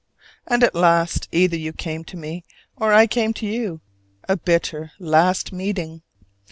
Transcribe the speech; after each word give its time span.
And 0.47 0.63
at 0.63 0.73
last 0.73 1.27
either 1.31 1.55
you 1.55 1.73
came 1.73 2.03
to 2.05 2.17
me, 2.17 2.43
or 2.75 2.91
I 2.91 3.05
came 3.05 3.33
to 3.35 3.45
you: 3.45 3.81
a 4.27 4.35
bitter 4.35 4.93
last 4.97 5.51
meeting. 5.53 6.01